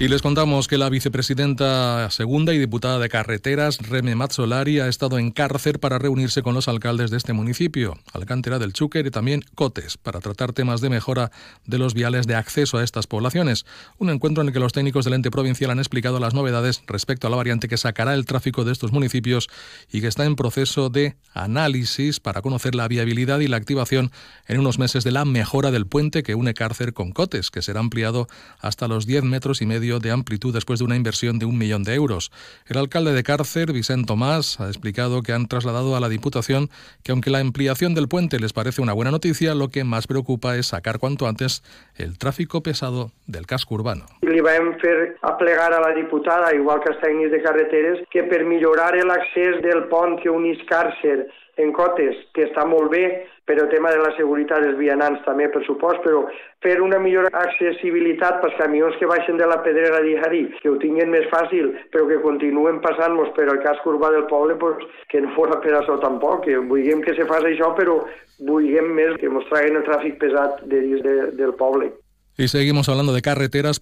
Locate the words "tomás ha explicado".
34.06-35.22